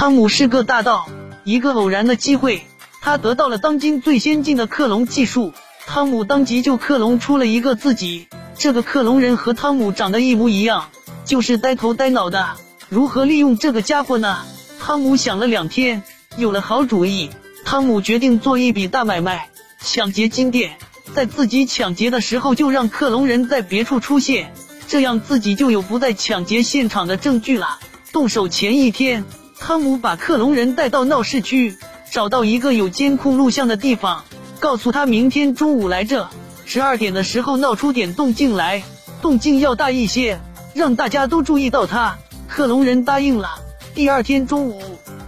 [0.00, 1.06] 汤姆是个大盗，
[1.44, 2.64] 一个偶然的机会，
[3.02, 5.52] 他得到了当今最先进的克隆技术。
[5.86, 8.26] 汤姆当即就克隆出了一个自己，
[8.56, 10.88] 这个克隆人和汤姆长得一模一样，
[11.26, 12.48] 就是呆头呆脑的。
[12.88, 14.38] 如何利用这个家伙呢？
[14.80, 16.02] 汤姆想了两天，
[16.38, 17.28] 有了好主意。
[17.66, 19.50] 汤姆决定做一笔大买卖，
[19.82, 20.78] 抢劫金店。
[21.14, 24.54] 在自己抢劫的时候，就让克隆人在别处出现，
[24.88, 27.78] 这样自己就有不在抢劫现场的证据了。
[28.12, 29.24] 动手前一天，
[29.60, 31.76] 汤姆把克隆人带到闹市区，
[32.10, 34.24] 找到一个有监控录像的地方，
[34.58, 36.28] 告诉他明天中午来这，
[36.64, 38.82] 十二点的时候闹出点动静来，
[39.20, 40.40] 动静要大一些，
[40.72, 42.16] 让大家都注意到他。
[42.48, 43.60] 克隆人答应了。
[43.94, 44.82] 第二天中午，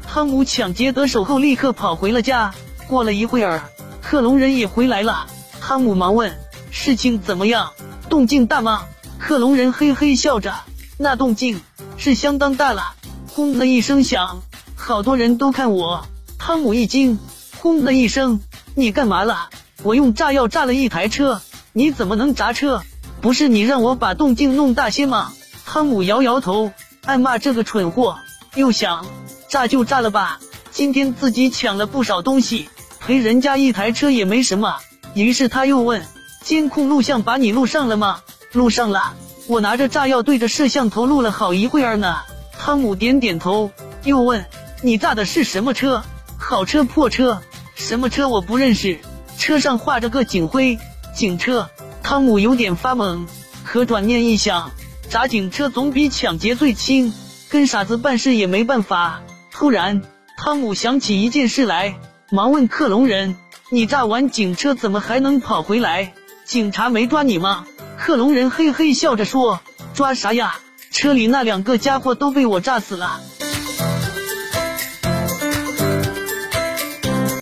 [0.09, 2.55] 汤姆抢劫得手后，立刻跑回了家。
[2.89, 3.63] 过了一会儿，
[4.01, 5.27] 克隆人也回来了。
[5.61, 6.35] 汤姆忙问
[6.73, 7.71] ：“事情怎么样？
[8.09, 8.87] 动静大吗？”
[9.21, 10.55] 克隆人嘿嘿笑着
[10.97, 11.61] ：“那动静。”
[11.99, 12.95] 是相当大了，
[13.35, 14.43] 轰的一声响，
[14.77, 16.07] 好多人都看我。
[16.39, 17.19] 汤姆一惊，
[17.57, 18.43] 轰的一声，
[18.75, 19.49] 你干嘛了？
[19.83, 21.41] 我用炸药炸了一台车，
[21.73, 22.83] 你怎么能砸车？
[23.23, 25.33] 不是你让我把动静弄大些吗？
[25.65, 26.73] 汤姆摇摇头，
[27.07, 28.19] 暗骂这个蠢货。
[28.55, 29.07] 又想，
[29.49, 30.39] 炸就炸了吧，
[30.71, 32.69] 今天自己抢了不少东西，
[33.01, 34.77] 赔人家一台车也没什么。
[35.15, 36.05] 于是他又问，
[36.43, 38.21] 监控录像把你录上了吗？
[38.53, 39.15] 录上了。
[39.47, 42.19] 我拿着炸药对着摄像头录了好一会儿呢。
[42.65, 43.73] 汤姆点点头，
[44.05, 44.47] 又问
[44.83, 46.05] ：“你炸的是什么车？
[46.39, 47.43] 好车破车？
[47.75, 49.01] 什么车我不认识。
[49.37, 50.79] 车上画着个警徽，
[51.13, 51.69] 警车。”
[52.05, 53.27] 汤姆有点发懵，
[53.65, 54.71] 可转念一想，
[55.11, 57.13] 砸警车总比抢劫罪轻，
[57.49, 59.23] 跟傻子办事也没办法。
[59.51, 60.01] 突然，
[60.39, 61.99] 汤姆想起一件事来，
[62.31, 63.35] 忙问克隆人
[63.71, 66.15] ：“你炸完警车怎么还能跑回来？
[66.47, 67.67] 警察没抓你吗？”
[67.99, 69.61] 克隆人嘿嘿笑着说
[69.95, 70.61] ：“抓啥呀？
[71.03, 73.21] 车里那两个家伙都被我炸死了。”